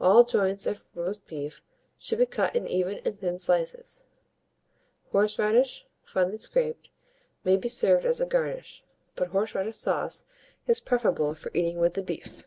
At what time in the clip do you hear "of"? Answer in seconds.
0.68-0.84